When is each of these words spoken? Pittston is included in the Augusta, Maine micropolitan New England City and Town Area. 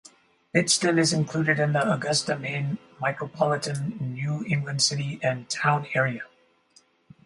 Pittston 0.51 0.97
is 0.97 1.13
included 1.13 1.59
in 1.59 1.73
the 1.73 1.93
Augusta, 1.93 2.35
Maine 2.35 2.79
micropolitan 2.99 4.01
New 4.01 4.43
England 4.47 4.81
City 4.81 5.19
and 5.21 5.47
Town 5.47 5.85
Area. 5.93 6.23